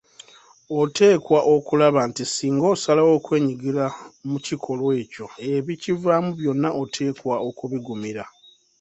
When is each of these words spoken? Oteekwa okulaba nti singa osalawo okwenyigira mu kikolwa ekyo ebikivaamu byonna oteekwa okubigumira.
Oteekwa 0.79 1.39
okulaba 1.55 1.99
nti 2.09 2.23
singa 2.33 2.65
osalawo 2.73 3.11
okwenyigira 3.17 3.85
mu 4.29 4.37
kikolwa 4.45 4.91
ekyo 5.03 5.25
ebikivaamu 5.55 6.29
byonna 6.39 6.69
oteekwa 6.81 7.35
okubigumira. 7.47 8.23